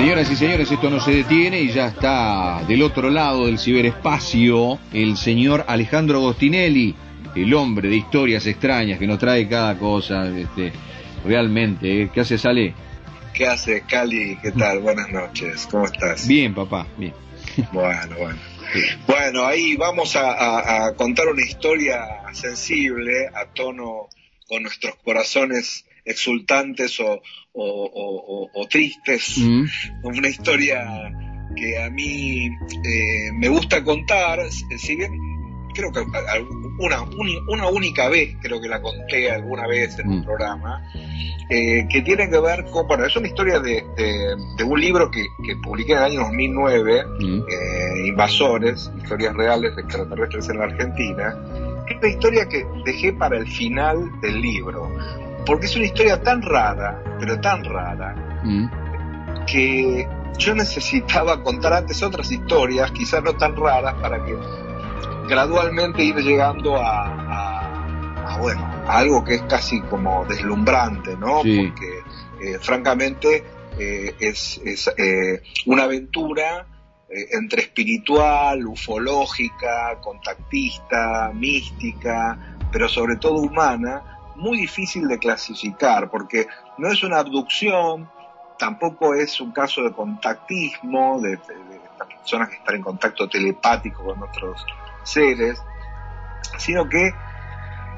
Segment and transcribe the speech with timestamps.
[0.00, 4.78] Señoras y señores, esto no se detiene y ya está del otro lado del ciberespacio
[4.94, 6.96] el señor Alejandro Agostinelli,
[7.36, 10.72] el hombre de historias extrañas que nos trae cada cosa, este,
[11.22, 12.04] realmente.
[12.04, 12.10] ¿eh?
[12.14, 12.72] ¿Qué hace, Sale?
[13.34, 14.38] ¿Qué hace, Cali?
[14.40, 14.78] ¿Qué tal?
[14.78, 16.26] Buenas noches, ¿cómo estás?
[16.26, 17.12] Bien, papá, bien.
[17.70, 18.38] Bueno, bueno.
[19.06, 24.08] Bueno, ahí vamos a, contar una historia sensible, a tono
[24.48, 29.38] con nuestros corazones exultantes o, tristes.
[29.38, 29.64] Mm.
[30.04, 30.84] Una historia
[31.56, 35.12] que a mí eh, me gusta contar, si bien
[35.74, 36.00] creo que
[36.78, 37.02] una,
[37.48, 40.24] una única vez, creo que la conté alguna vez en un mm.
[40.24, 40.82] programa,
[41.48, 43.84] eh, que tiene que ver con, bueno, es una historia de,
[44.56, 47.40] de, un libro que, que, publiqué en el año 2009, mm.
[47.40, 51.34] eh, Invasores, historias reales de extraterrestres en la Argentina,
[51.86, 54.90] que es una historia que dejé para el final del libro,
[55.46, 59.44] porque es una historia tan rara, pero tan rara, mm.
[59.46, 60.08] que
[60.38, 64.36] yo necesitaba contar antes otras historias, quizás no tan raras, para que
[65.28, 71.36] gradualmente ir llegando a, bueno, a algo que es casi como deslumbrante, ¿no?
[71.38, 72.02] Porque
[72.42, 73.44] eh, francamente
[73.78, 74.60] eh, es,
[74.96, 76.66] eh, una aventura
[77.32, 86.46] entre espiritual, ufológica, contactista, mística, pero sobre todo humana, muy difícil de clasificar, porque
[86.78, 88.10] no es una abducción,
[88.58, 94.22] tampoco es un caso de contactismo, de, de, personas que están en contacto telepático con
[94.22, 94.64] otros
[95.04, 95.62] seres,
[96.58, 97.12] sino que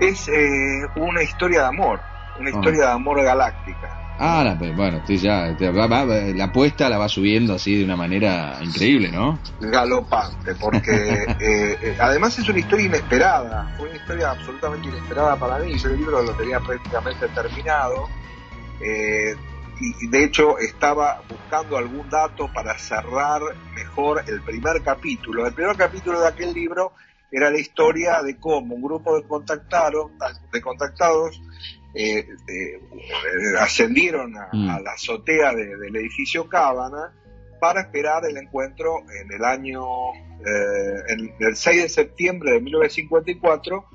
[0.01, 2.01] es eh, una historia de amor,
[2.39, 2.53] una ah.
[2.53, 4.02] historia de amor galáctica.
[4.19, 9.39] Ah, la, bueno, ya, la apuesta la va subiendo así de una manera increíble, ¿no?
[9.61, 10.93] Galopante, porque
[11.41, 15.89] eh, eh, además es una historia inesperada, fue una historia absolutamente inesperada para mí, yo
[15.89, 18.09] el libro lo tenía prácticamente terminado,
[18.81, 23.41] y de hecho estaba buscando algún dato para cerrar
[23.75, 25.47] mejor el primer capítulo.
[25.47, 26.93] El primer capítulo de aquel libro
[27.31, 30.13] era la historia de cómo un grupo de contactaron,
[30.53, 31.41] de contactados
[31.95, 32.81] eh, eh,
[33.61, 34.71] ascendieron mm.
[34.71, 37.15] a, la azotea del edificio Cábana
[37.61, 43.87] para esperar el encuentro en el año, eh, el 6 de septiembre de 1954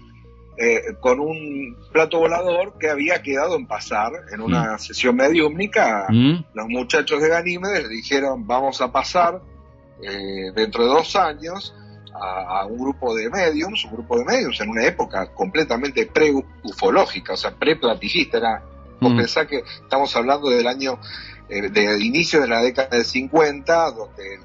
[0.59, 4.79] eh, con un plato volador que había quedado en pasar en una mm.
[4.79, 6.07] sesión mediúmnica.
[6.09, 6.45] Mm.
[6.55, 9.39] Los muchachos de Ganímedes dijeron vamos a pasar
[10.01, 11.75] eh, dentro de dos años
[12.13, 17.37] a, un grupo de mediums, un grupo de mediums en una época completamente pre-ufológica, o
[17.37, 18.37] sea, pre-platillista.
[18.37, 18.63] Era,
[18.99, 19.17] mm.
[19.47, 20.99] que estamos hablando del año,
[21.49, 24.39] eh, del inicio de la década del 50, donde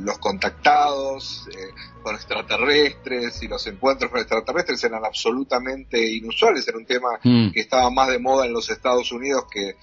[0.00, 1.70] los contactados eh,
[2.02, 7.52] con extraterrestres y los encuentros con extraterrestres eran absolutamente inusuales, era un tema mm.
[7.52, 9.76] que estaba más de moda en los Estados Unidos que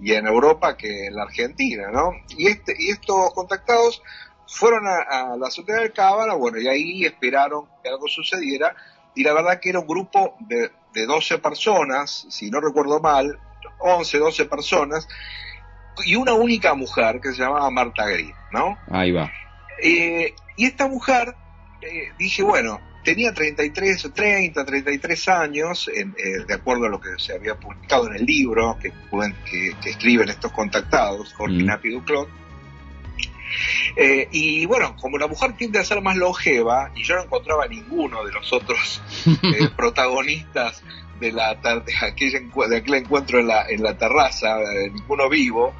[0.00, 2.12] y en Europa que en la Argentina, ¿no?
[2.36, 4.02] Y este y estos contactados
[4.52, 8.74] fueron a, la azotea del Cábala, bueno, y ahí esperaron que algo sucediera,
[9.14, 13.38] y la verdad que era un grupo de, de 12 personas, si no recuerdo mal,
[13.78, 15.08] 11, 12 personas,
[16.04, 18.78] y una única mujer que se llamaba Marta Green, ¿no?
[18.90, 19.30] Ahí va.
[19.82, 21.34] Eh, y esta mujer,
[21.80, 26.04] eh, dije, bueno, tenía 33, 30, 33 años, eh,
[26.46, 28.92] de acuerdo a lo que se había publicado en el libro que,
[29.50, 31.90] que, escriben estos contactados, Jorge mm.
[31.90, 32.41] Duclot.
[34.30, 38.24] Y bueno, como la mujer tiende a ser más longeva, y yo no encontraba ninguno
[38.24, 39.02] de los otros
[39.76, 40.82] protagonistas
[41.20, 44.58] de, la, de, aquel, de aquel encuentro en la, en la terraza,
[44.92, 45.74] ninguno vivo,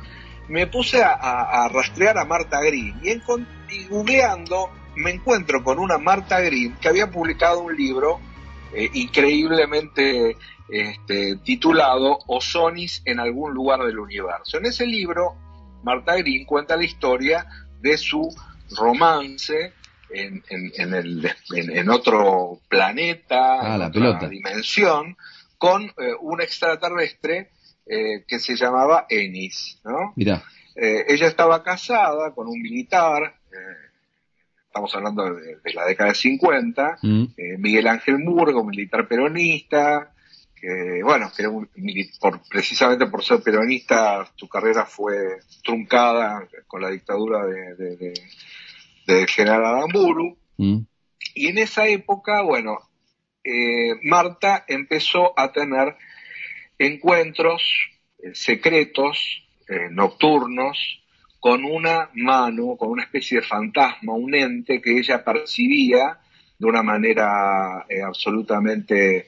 [0.49, 3.11] me puse a, rastrear a Marta Green y,
[3.75, 8.21] y, googleando me encuentro con una Marta Green que había publicado un libro
[8.75, 10.37] eh, increíblemente
[10.69, 14.59] este, titulado Ozonis en algún lugar del universo.
[14.59, 15.35] En ese libro,
[15.83, 17.47] Marta Green cuenta la historia
[17.83, 18.35] de su
[18.77, 19.73] romance
[20.15, 25.17] en, en, otro planeta, ah, en otra dimensión,
[25.59, 27.51] con eh, un extraterrestre
[27.87, 30.13] eh, que se llamaba Ennis, ¿no?
[30.17, 30.43] Mira.
[30.75, 33.35] Eh, ella estaba casada con un militar,
[34.67, 37.25] estamos hablando de, la década de 50, mm.
[37.59, 40.15] Miguel Ángel Murgo, militar peronista,
[40.63, 41.45] que bueno, que
[42.21, 48.15] por, precisamente por ser peronista, su carrera fue truncada con la dictadura de,
[49.05, 50.39] de, general Aramburu.
[50.59, 50.79] Mm.
[51.35, 52.79] Y en esa época, bueno,
[53.43, 55.97] eh, Marta empezó a tener
[56.79, 57.65] encuentros
[58.19, 60.79] eh, secretos, eh, nocturnos,
[61.41, 66.21] con una mano, con una especie de fantasma, un ente que ella percibía
[66.57, 69.27] de una manera absolutamente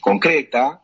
[0.00, 0.82] concreta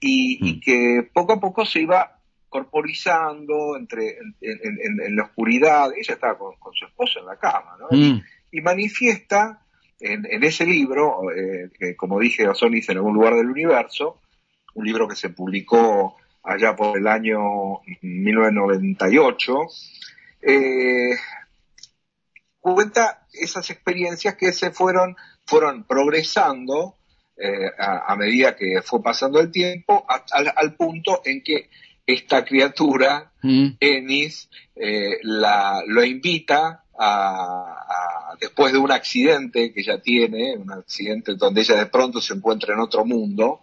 [0.00, 0.60] y, mm.
[0.60, 2.20] que poco a poco se iba
[2.50, 7.96] corporizando entre, en, la oscuridad, ella estaba con, su esposo en la cama, ¿no?
[7.96, 8.22] Mm.
[8.50, 9.62] Y, manifiesta
[10.00, 14.20] en, ese libro, eh, que como dije, Osonis en algún lugar del universo,
[14.74, 19.54] un libro que se publicó allá por el año 1998,
[20.42, 21.16] eh,
[22.58, 25.16] cuenta esas experiencias que se fueron,
[25.46, 26.96] fueron progresando
[27.42, 31.70] eh, a, medida que fue pasando el tiempo, al, punto en que
[32.06, 33.68] esta criatura, mm.
[33.80, 41.34] Ennis, eh, la, lo invita a, después de un accidente que ella tiene, un accidente
[41.34, 43.62] donde ella de pronto se encuentra en otro mundo,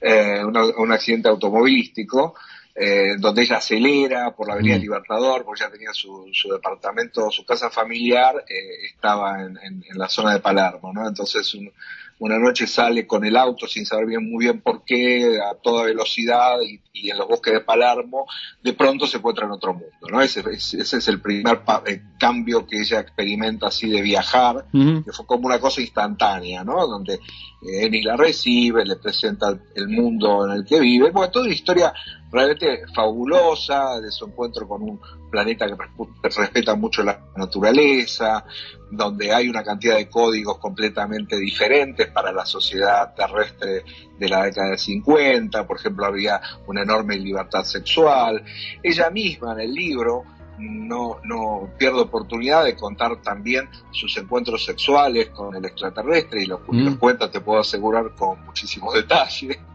[0.00, 2.34] eh, un accidente automovilístico,
[2.80, 4.80] eh, donde ella acelera por la Avenida mm.
[4.80, 10.08] Libertador, porque ya tenía su, su departamento, su casa familiar, eh, estaba en, en, la
[10.08, 11.08] zona de Palermo, ¿no?
[11.08, 11.72] Entonces un,
[12.20, 15.84] una noche sale con el auto sin saber bien muy bien por qué, a toda
[15.84, 16.80] velocidad y,
[17.10, 18.26] en los bosques de Palermo,
[18.60, 20.20] de pronto se encuentra en otro mundo, ¿no?
[20.20, 25.24] Ese, ese es el primer eh, cambio que ella experimenta así de viajar, que fue
[25.24, 26.88] como una cosa instantánea, ¿no?
[26.88, 27.20] Donde
[27.62, 31.92] eh, la recibe, le presenta el mundo en el que vive, bueno, toda una historia
[32.30, 35.76] realmente fabulosa de su encuentro con un planeta que
[36.22, 38.44] respeta mucho la naturaleza,
[38.90, 43.84] donde hay una cantidad de códigos completamente diferentes para la sociedad terrestre
[44.18, 48.42] de la década de 50, por ejemplo, había una enorme libertad sexual.
[48.82, 50.24] Ella misma en el libro
[50.58, 56.60] no, no pierde oportunidad de contar también sus encuentros sexuales con el extraterrestre y los,
[56.66, 56.94] mm.
[56.94, 59.58] cuenta, te puedo asegurar, con muchísimos detalles.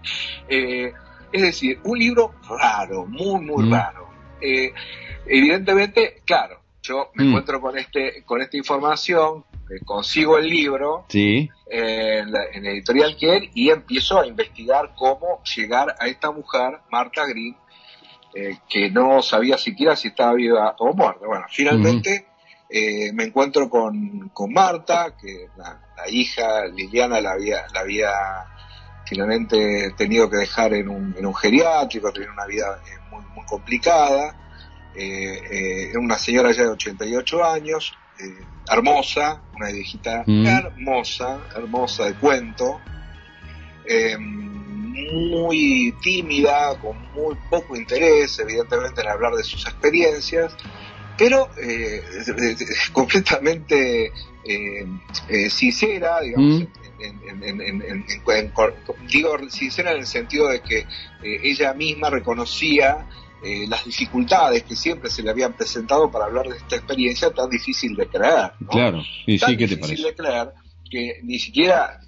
[0.49, 0.91] Eh,
[1.33, 3.71] es decir, un libro raro, muy, muy mm.
[3.71, 4.09] raro.
[4.39, 4.71] Eh,
[5.25, 7.27] evidentemente, claro, yo me mm.
[7.27, 11.49] encuentro con este con esta información, eh, consigo el libro sí.
[11.69, 17.55] en, la, Editorial Kier y empiezo a investigar cómo llegar a esta mujer, Marta Green,
[18.35, 21.25] eh, que no sabía siquiera si estaba viva o muerta.
[21.25, 22.27] Bueno, finalmente
[22.69, 25.79] eh, me encuentro con, con Marta, que la,
[26.09, 28.11] hija Liliana la había, la había
[29.05, 34.35] finalmente tenido que dejar en un, en un geriátrico, tenía una vida muy, muy complicada
[34.95, 40.45] eh, eh, era una señora ya de 88 años, eh, hermosa, una viejita mm.
[40.45, 42.79] hermosa, hermosa de cuento,
[45.11, 50.55] muy tímida, con muy poco interés, evidentemente, en hablar de sus experiencias,
[51.17, 51.49] pero
[52.93, 54.11] completamente
[55.49, 56.67] sincera, digamos, mm.
[59.07, 60.85] Digo sincera en el sentido de que
[61.21, 63.07] ella misma reconocía
[63.43, 67.49] eh, las dificultades que siempre se le habían presentado para hablar de esta experiencia tan
[67.49, 68.53] difícil de creer.
[68.69, 70.49] Claro, y tan sí, ¿qué te difícil de creer
[70.89, 71.99] que ni siquiera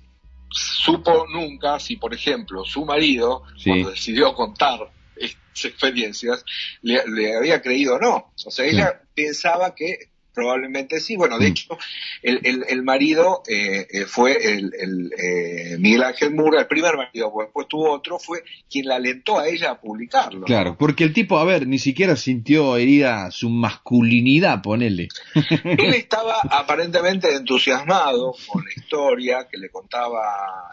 [0.50, 4.80] supo nunca si, por ejemplo, su marido, cuando decidió contar
[5.18, 6.46] estas experiencias,
[6.82, 8.32] le, había creído o no.
[8.46, 11.16] O sea, ella pensaba que Probablemente sí.
[11.16, 11.52] Bueno, de mm.
[11.52, 11.78] hecho,
[12.22, 17.32] el, el, marido eh, eh, fue el, el eh, Miguel Ángel Mura, el primer marido,
[17.32, 20.46] pues después tuvo otro, fue quien la alentó a ella a publicarlo.
[20.46, 25.08] Claro, porque el tipo, a ver, ni siquiera sintió herida su masculinidad, ponele.
[25.64, 30.70] Él estaba aparentemente entusiasmado con la historia que le contaba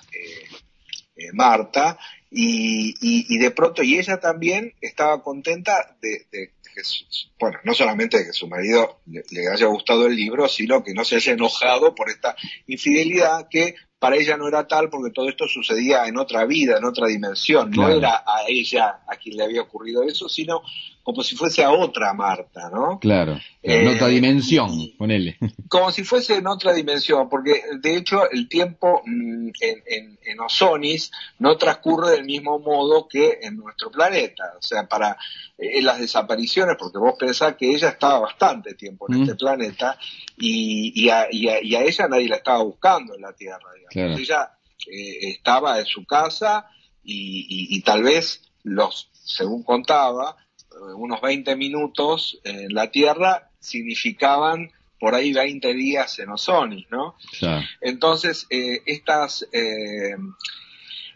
[1.33, 1.99] Marta
[2.31, 6.81] y, y, de pronto, y ella también estaba contenta de, de que,
[7.39, 11.17] bueno, no solamente que su marido le, haya gustado el libro, sino que no se
[11.17, 12.35] haya enojado por esta
[12.67, 16.85] infidelidad que para ella no era tal porque todo esto sucedía en otra vida, en
[16.85, 17.71] otra dimensión.
[17.71, 20.63] No era a ella a quien le había ocurrido eso, sino
[21.03, 23.01] como si fuese a otra Marta, ¿no?
[23.01, 25.37] Claro, en otra eh, dimensión, ponele.
[25.69, 30.41] Como si fuese en otra dimensión, porque de hecho el tiempo mm, en, en, en,
[30.41, 34.45] Ozonis no transcurre del mismo modo que en nuestro planeta.
[34.57, 35.17] O sea, para
[35.59, 39.23] eh, las desapariciones, porque vos pensás que ella estaba bastante tiempo en mm.
[39.23, 39.99] este planeta
[40.37, 43.69] y, y, a, y, a, ella nadie la estaba buscando en la Tierra.
[43.91, 44.21] Digamos.
[44.21, 44.53] Ella
[44.87, 46.67] eh, estaba en su casa
[47.03, 50.37] y, y tal vez los, según contaba,
[50.97, 54.71] unos 20 minutos en la Tierra significaban
[55.03, 57.17] por ahí 20 días en Ozonis, ¿no?
[57.81, 60.15] Entonces, eh, estas, eh,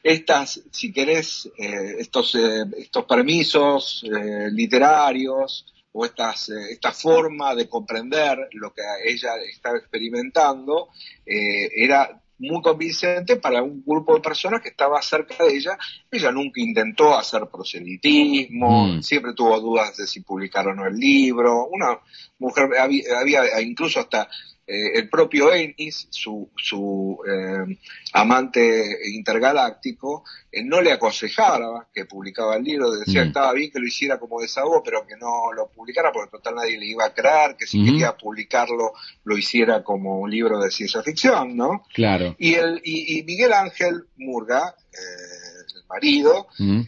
[0.02, 4.04] estas, si querés, eh, estos, estos permisos
[4.50, 10.88] literarios o estas, esta forma de comprender lo que ella estaba experimentando,
[11.24, 15.78] era muy convincente para un grupo de personas que estaba cerca de ella.
[16.10, 19.02] Ella nunca intentó hacer proselitismo, mm.
[19.02, 21.66] siempre tuvo dudas de si publicar o no el libro.
[21.66, 21.98] Una
[22.38, 24.28] mujer, había, incluso hasta
[24.68, 27.78] eh, el propio Ennis, su, su eh,
[28.14, 33.28] amante intergaláctico, eh, no le aconsejaba que publicaba el libro, decía que mm.
[33.28, 36.78] estaba bien que lo hiciera como desahogo, pero que no lo publicara porque total nadie
[36.78, 38.92] le iba a creer, que si quería publicarlo
[39.22, 41.84] lo hiciera como un libro de ciencia ficción, ¿no?
[41.94, 42.34] Claro.
[42.36, 46.80] Y, el, y, Miguel Ángel Murga, el marido, mm.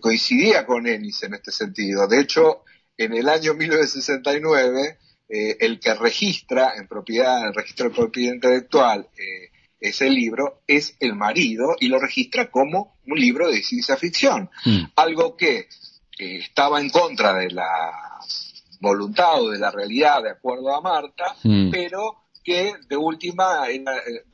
[0.00, 2.08] coincidía con Ennis en este sentido.
[2.08, 2.64] De hecho,
[2.96, 4.98] en el año 1969,
[5.32, 10.96] eh, el que registra en propiedad, el registro de propiedad intelectual, eh, ese libro es
[10.98, 14.50] el marido y lo registra como un libro de ciencia ficción.
[14.64, 14.82] Mm.
[14.96, 15.68] Algo que
[16.18, 17.92] estaba en contra de la
[18.80, 21.70] voluntad o de la realidad, de acuerdo a Marta, mm.
[21.70, 23.84] pero que de última, eh,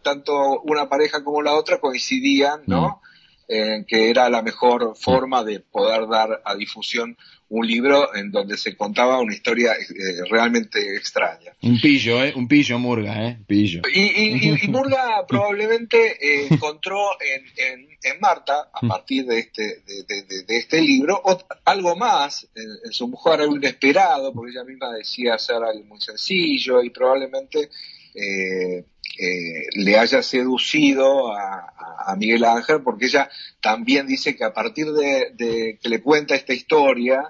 [0.02, 3.02] tanto una pareja como la otra coincidían, ¿no?
[3.02, 3.15] Mm
[3.48, 7.16] que era la mejor forma de poder dar a difusión
[7.48, 11.52] un libro en donde se contaba una historia eh, realmente extraña.
[11.62, 12.32] Un pillo, ¿eh?
[12.34, 13.38] Un pillo Murga, ¿eh?
[13.46, 13.82] Pillo.
[13.94, 18.88] Y, Murga probablemente eh, encontró en, en, Marta, a mm.
[18.88, 21.22] partir de este, de, este libro,
[21.64, 26.82] algo más en, su mujer, algo inesperado, porque ella misma decía hacer algo muy sencillo
[26.82, 27.68] y probablemente
[28.14, 28.84] eh,
[29.18, 31.72] eh, le haya seducido a,
[32.16, 33.28] Miguel Ángel, porque ella
[33.60, 37.28] también dice que a partir de, que le cuenta esta historia,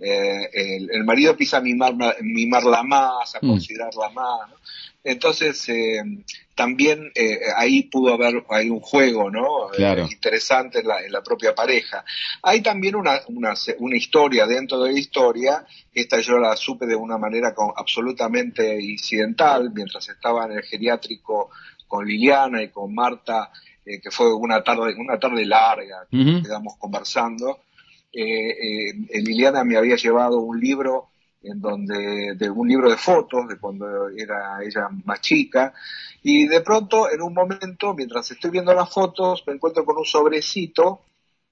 [0.00, 0.50] eh,
[0.90, 3.48] el, marido empieza a mimar, mimarla más, a mm.
[3.48, 4.50] considerarla más.
[5.04, 6.02] Entonces, eh,
[6.56, 9.72] también eh, ahí pudo haber hay un juego ¿no?
[9.78, 12.02] Eh, interesante en la, en la, propia pareja.
[12.42, 16.96] Hay también una, una, una, historia dentro de la historia, esta yo la supe de
[16.96, 21.50] una manera absolutamente incidental, mientras estaba en el geriátrico
[21.86, 23.50] con Liliana y con Marta,
[23.84, 27.60] que fue una tarde, una tarde larga, que quedamos conversando.
[28.12, 31.10] Liliana me había llevado un libro
[31.46, 35.72] en donde de un libro de fotos de cuando era ella más chica
[36.22, 40.04] y de pronto en un momento mientras estoy viendo las fotos me encuentro con un
[40.04, 41.02] sobrecito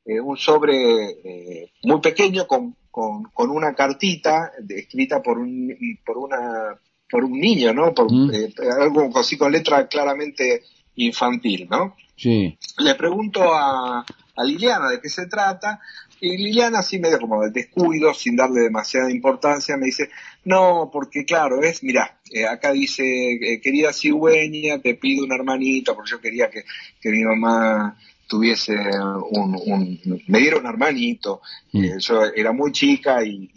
[0.04, 5.74] eh, un sobre eh, muy pequeño con, con, una cartita escrita por un
[6.04, 6.78] por una
[7.10, 8.30] por un niño no por mm.
[8.34, 10.62] eh, algo así con letra claramente
[10.96, 12.56] infantil no sí.
[12.78, 14.04] Le pregunto a
[14.36, 15.80] a Liliana de qué se trata
[16.24, 20.10] y Liliana, así medio como de descuido, sin darle demasiada importancia, me dice,
[20.44, 25.94] no, porque claro, es, mira, eh, acá dice, eh, querida cigüeña, te pido un hermanito,
[25.94, 26.64] porque yo quería que,
[27.10, 31.84] mi mamá tuviese un, un, me diera un hermanito, mm.
[31.84, 33.50] eh, yo era muy chica y,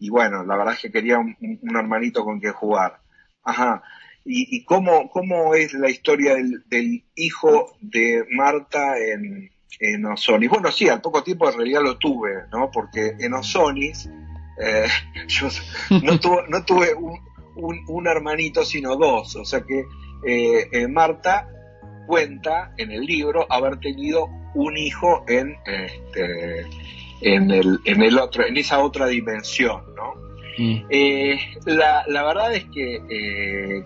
[0.00, 1.36] y, bueno, la verdad es que quería un,
[1.76, 2.98] hermanito con quien jugar.
[3.44, 3.82] Ajá.
[4.24, 10.50] ¿Y, y cómo, cómo es la historia del, del hijo de Marta en, en Ozonis.
[10.50, 12.70] Bueno, sí, al poco tiempo en realidad lo tuve, ¿no?
[12.70, 14.08] Porque en Ozonis
[14.60, 14.86] eh,
[15.28, 15.48] yo
[15.90, 19.36] no, no tuve un, un, hermanito, sino dos.
[19.36, 19.84] O sea que
[20.26, 21.48] eh, eh, Marta
[22.06, 26.66] cuenta en el libro haber tenido un hijo en, este,
[27.20, 30.14] en, el, en, el otro, en esa otra dimensión, ¿no?
[30.56, 30.86] Mm.
[31.66, 33.84] la, la verdad es que,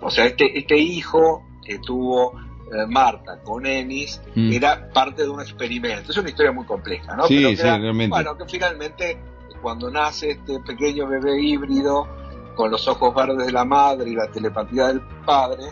[0.00, 2.32] o sea, este, este hijo que tuvo
[2.72, 4.52] eh, Marta con Ennis mm.
[4.52, 6.12] era parte de un experimento.
[6.12, 7.26] Es una historia muy compleja, ¿no?
[7.26, 8.08] Sí, sí, realmente.
[8.08, 9.18] Bueno, que finalmente
[9.62, 12.06] cuando nace este pequeño bebé híbrido
[12.54, 15.64] con los ojos verdes de la madre y la telepatía del padre,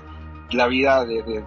[0.50, 1.44] la vida de,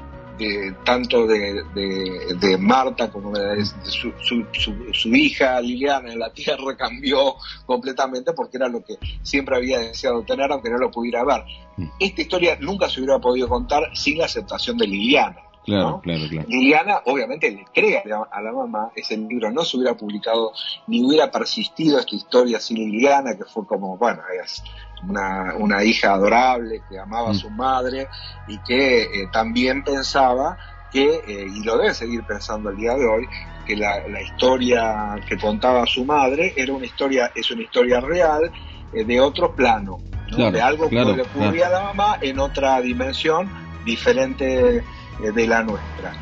[0.84, 8.34] tanto de, de, Marta como de, su, su, hija Liliana en la tierra cambió completamente
[8.34, 11.44] porque era lo que siempre había deseado tener aunque no lo pudiera ver.
[11.78, 11.88] Mm.
[12.00, 15.38] Esta historia nunca se hubiera podido contar sin la aceptación de Liliana.
[15.66, 16.48] Claro, claro, claro.
[16.48, 20.54] Liliana obviamente le crea a la mamá, ese libro no se hubiera publicado
[20.88, 24.64] ni hubiera persistido esta historia sin Liliana, que fue como, bueno, es
[25.08, 27.36] una, una hija adorable que amaba a mm.
[27.36, 28.08] su madre
[28.48, 30.58] y que eh, también pensaba
[30.92, 33.28] que, eh, y lo debe seguir pensando el día de hoy,
[33.66, 38.52] que la, la, historia que contaba su madre era una historia, es una historia real
[38.94, 40.00] eh, de otro plano,
[40.36, 43.50] de algo que le ocurría a la mamá en otra dimensión
[43.84, 44.84] diferente
[45.20, 46.14] de la nuestra.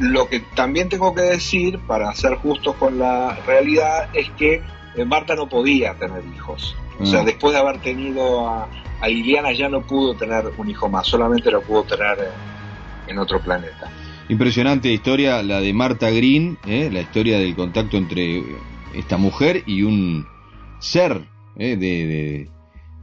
[0.00, 4.62] lo que también tengo que decir, para ser justos con la realidad, es que
[5.06, 6.76] Marta no podía tener hijos.
[6.98, 7.26] O sea, mm.
[7.26, 8.68] después de haber tenido a,
[9.00, 12.30] a, Liliana ya no pudo tener un hijo más, solamente lo pudo tener
[13.08, 13.90] en, otro planeta.
[14.28, 16.90] Impresionante historia la de Marta Green, ¿eh?
[16.92, 18.42] la historia del contacto entre
[18.94, 20.26] esta mujer y un
[20.80, 21.22] ser
[21.56, 21.76] ¿eh?
[21.76, 22.48] de,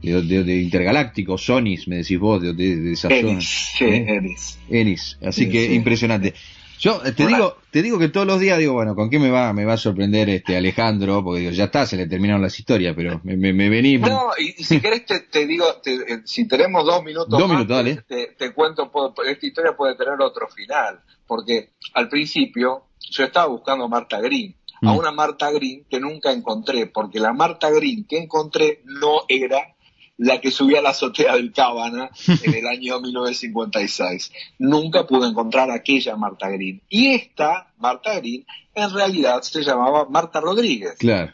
[0.02, 3.40] de, intergaláctico, Sonis, me decís vos, de, esa zona.
[3.40, 4.36] Sí, ¿eh?
[4.68, 5.18] Enis.
[5.22, 6.34] Así que impresionante.
[6.78, 9.30] Yo eh, te digo, te digo que todos los días digo, bueno, ¿con qué me
[9.30, 11.22] va, me va a sorprender este Alejandro?
[11.22, 14.00] Porque digo, ya está, se le terminaron las historias, pero me, me, me venís.
[14.00, 17.96] No, y, si querés te, digo, eh, si tenemos dos minutos, dos minutos dale.
[18.06, 18.90] Te, te, cuento,
[19.24, 24.56] esta historia puede tener otro final, porque al principio yo estaba buscando a Marta Green,
[24.82, 24.96] a mm.
[24.96, 29.73] una Marta Green que nunca encontré, porque la Marta Green que encontré no era
[30.16, 32.10] la que subía a la azotea del Cábana
[32.42, 34.32] en el año 1956.
[34.58, 36.82] Nunca pude encontrar aquella Marta Green.
[36.88, 40.96] Y esta, Marta Green, en realidad se llamaba Marta Rodríguez.
[40.98, 41.32] Claro.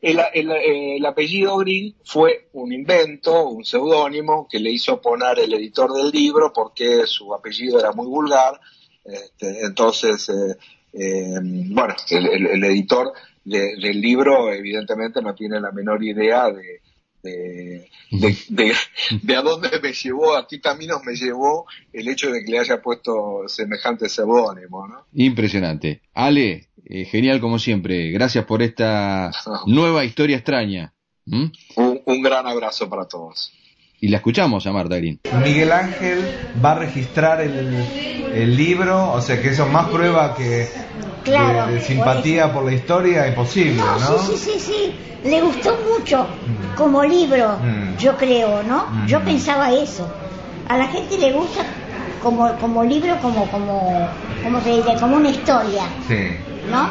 [0.00, 6.10] El, apellido Green fue un invento, un seudónimo que le hizo poner el editor del
[6.10, 8.60] libro porque su apellido era muy vulgar.
[9.02, 10.56] Este, entonces, eh,
[10.92, 16.82] eh, bueno, el, editor del libro evidentemente no tiene la menor idea de,
[17.24, 17.88] de,
[18.50, 22.58] de, a dónde me llevó, a qué caminos me llevó el hecho de que le
[22.58, 25.06] haya puesto semejante seudónimo, ¿no?
[25.14, 26.02] Impresionante.
[26.12, 28.10] Ale, eh, genial como siempre.
[28.10, 29.30] Gracias por esta
[29.66, 30.94] nueva historia extraña.
[31.26, 31.46] ¿Mm?
[31.76, 33.52] Un, gran abrazo para todos.
[34.04, 35.18] Y la escuchamos a Marta Green.
[35.42, 36.18] Miguel Ángel
[36.62, 37.74] va a registrar el,
[38.34, 40.68] el libro, o sea que eso es más prueba que
[41.24, 44.18] de, simpatía por, la historia imposible, ¿no?
[44.18, 44.94] Sí, sí, sí, sí.
[45.24, 46.76] Le gustó mucho mm.
[46.76, 47.96] como libro, mm.
[47.96, 48.88] yo creo, ¿no?
[48.90, 49.06] Mm.
[49.06, 50.06] Yo pensaba eso.
[50.68, 51.64] A la gente le gusta
[52.22, 54.06] como, como libro, como, como,
[54.42, 55.84] como se dice, como una historia.
[56.06, 56.28] Sí.
[56.70, 56.90] ¿No?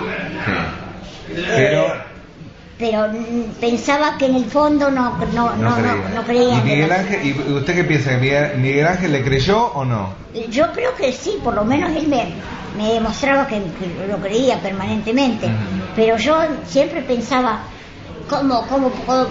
[1.28, 1.44] Sí.
[1.46, 1.94] Pero
[2.78, 3.08] pero
[3.60, 5.76] pensaba que en el fondo no, no, no,
[6.16, 6.58] no, creía.
[6.58, 8.18] ¿Y, Miguel Ángel, ¿Y usted qué piensa?
[8.18, 10.14] ¿Miguel Ángel le creyó o no?
[10.50, 12.34] Yo creo que sí, por lo menos él me,
[12.76, 13.62] me demostraba que,
[14.10, 15.48] lo creía permanentemente.
[15.96, 17.62] Pero yo siempre pensaba,
[18.30, 19.28] ¿cómo, cómo puedo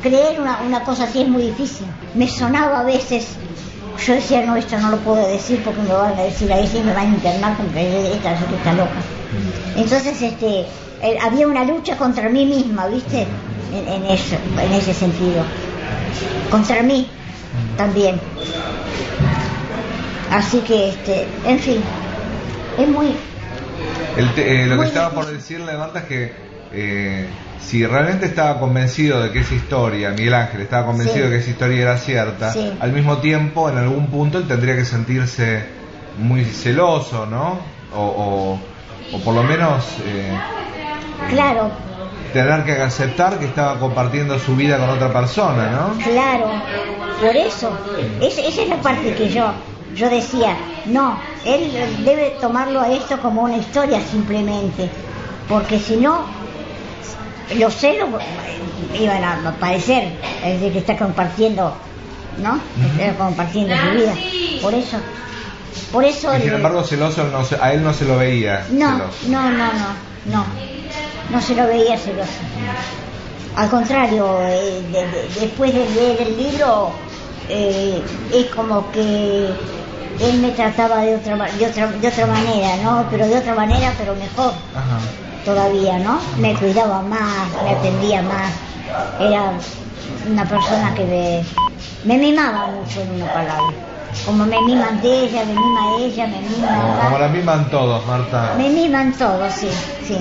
[0.00, 1.22] creer una, una cosa así?
[1.22, 1.86] Es muy difícil.
[2.14, 3.36] Me sonaba a veces
[3.98, 6.80] yo decía, no, esto no lo puedo decir porque me van a decir ahí sí
[6.84, 9.00] me van a internar porque esta, esta está loca.
[9.76, 10.66] Entonces, este,
[11.02, 13.26] eh, había una lucha contra mí misma, ¿viste?
[13.72, 15.44] En, eso, en ese sentido.
[16.50, 17.08] Contra mí
[17.76, 18.20] también.
[20.30, 21.80] Así que, este, en fin,
[22.78, 23.14] es muy...
[24.36, 26.32] Eh, lo que estaba por decirle, Marta, es que
[26.72, 27.28] eh,
[27.64, 31.50] si realmente estaba convencido de que esa historia, Miguel Ángel estaba convencido de que esa
[31.50, 35.64] historia era cierta, al mismo tiempo, en algún punto, él tendría que sentirse
[36.18, 37.58] muy celoso, ¿no?
[37.94, 38.58] O,
[39.12, 39.84] o, por lo menos
[41.30, 41.70] Claro.
[42.32, 46.02] Tener que aceptar que estaba compartiendo su vida con otra persona, ¿no?
[46.02, 46.50] Claro,
[47.20, 47.70] por eso.
[48.20, 49.52] esa es la parte que yo,
[49.94, 51.70] yo decía, no, él
[52.04, 54.90] debe tomarlo a esto como una historia simplemente,
[55.48, 56.24] porque si no,
[57.56, 58.08] los celos
[58.98, 60.12] iban a aparecer,
[60.44, 61.74] es decir, que está compartiendo,
[62.42, 62.60] ¿no?
[62.98, 64.14] Está compartiendo su vida.
[64.62, 64.98] Por eso.
[65.92, 66.36] Por eso.
[66.36, 67.28] Y sin embargo, celoso
[67.60, 68.66] a él no se lo veía.
[68.70, 69.72] No, no, no, no,
[70.26, 70.44] no
[71.30, 72.30] no se lo veía celoso.
[73.56, 74.82] Al contrario, eh,
[75.40, 76.90] después de leer el libro,
[77.48, 78.02] eh,
[78.32, 79.48] es como que
[80.20, 83.06] él me trataba de otra, de otra, de otra manera, ¿no?
[83.10, 84.52] Pero de otra manera, pero mejor
[85.44, 86.18] todavía, ¿no?
[86.38, 88.52] Me cuidaba más, me atendía más.
[89.20, 89.52] Era
[90.30, 91.44] una persona que me,
[92.04, 93.74] me mimaba mucho en una palabra.
[94.24, 97.00] Como me miman de ella, me mima ella, me mima...
[97.04, 98.54] Como la miman todos, Marta.
[98.56, 99.68] Me miman todos, sí,
[100.06, 100.18] sí.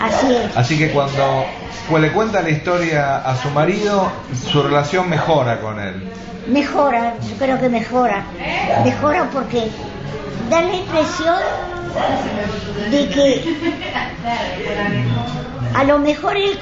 [0.00, 1.44] Así Así que cuando
[1.88, 4.10] pues, le cuenta la historia a su marido,
[4.50, 6.08] su relación mejora con él.
[6.46, 8.24] Mejora, yo creo que mejora.
[8.84, 9.70] Mejora porque
[10.50, 11.36] da la impresión
[12.90, 13.44] de que
[15.74, 16.58] a lo mejor él,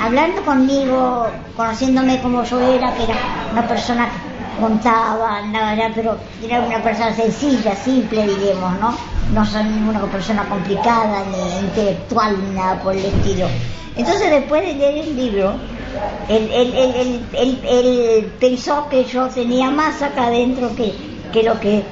[0.00, 3.16] hablando conmigo, conociéndome como yo era, que era
[3.52, 4.08] una persona
[4.58, 8.94] contaba, nada, pero era una persona sencilla, simple, diremos, ¿no?
[9.32, 13.46] No soy ninguna persona complicada, ni intelectual, ni nada por el estilo.
[13.96, 15.54] Entonces, después de leer el libro,
[16.28, 17.26] él, él,
[17.68, 20.94] él, pensó que yo tenía más acá adentro que,
[21.32, 21.82] que lo que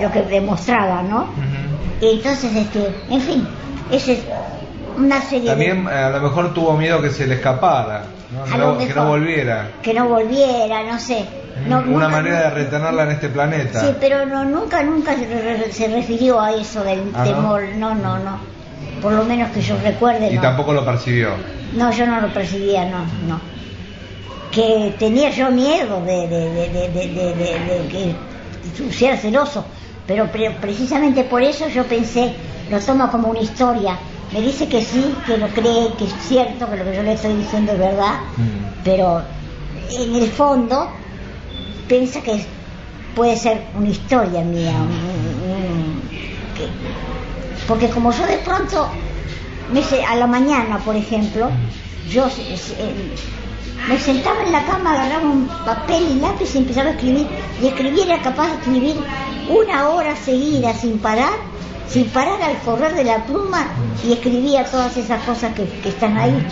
[0.00, 1.26] lo que demostraba, ¿no?
[2.00, 3.48] Y entonces, este, en fin,
[3.90, 4.20] esa es
[4.96, 8.04] una serie También eh, a lo mejor tuvo miedo que se le escapara,
[8.48, 9.68] que no volviera.
[9.82, 11.26] Que no volviera, no sé
[11.66, 13.80] una manera de retenerla en este planeta.
[13.80, 15.14] Sí, pero no, nunca, nunca
[15.70, 17.62] se refirió a eso del ah, temor.
[17.76, 17.94] ¿no?
[17.94, 18.38] no, no,
[19.02, 20.32] Por lo menos que yo recuerde.
[20.32, 21.30] Y tampoco lo percibió.
[21.74, 23.40] No, yo no lo percibía, no, no.
[24.50, 28.14] Que tenía yo miedo de, de, de, de que
[28.92, 29.64] sea celoso,
[30.06, 30.28] pero
[30.60, 32.34] precisamente por eso yo pensé,
[32.70, 33.98] lo tomo como una historia.
[34.32, 37.14] Me dice que sí, que lo cree, que es cierto, que lo que yo le
[37.14, 38.82] estoy diciendo es verdad, mm.
[38.84, 39.22] pero
[39.90, 40.88] en el fondo
[41.88, 42.44] piensa que
[43.14, 44.72] puede ser una historia mía,
[47.66, 48.88] Porque como yo de pronto,
[50.08, 51.50] a la mañana, por ejemplo,
[52.08, 52.56] yo eh,
[53.88, 57.26] me sentaba en la cama, agarraba un papel y lápiz y empezaba a escribir.
[57.62, 58.96] Y escribir era capaz de escribir
[59.48, 61.32] una hora seguida sin parar,
[61.88, 63.66] sin parar al correr de la pluma
[64.04, 66.46] y escribía todas esas cosas que, están ahí,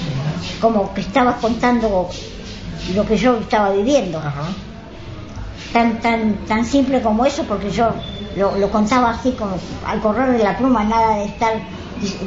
[0.61, 2.09] como que estaba contando
[2.95, 4.21] lo que yo estaba viviendo.
[5.73, 7.93] Tan, tan, tan simple como eso, porque yo
[8.37, 11.53] lo, contaba así como al correr de la pluma, nada de estar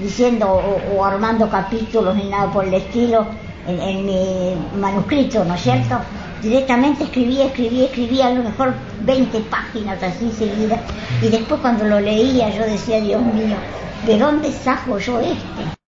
[0.02, 0.62] diciendo
[0.96, 3.26] o, armando capítulos ni nada por el estilo
[3.68, 5.98] en, mi manuscrito, ¿no es cierto?
[6.42, 10.80] Directamente escribía, escribía, escribía a lo mejor 20 páginas así seguidas
[11.22, 13.58] y después cuando lo leía yo decía, Dios mío,
[14.06, 15.81] ¿de dónde saco yo este?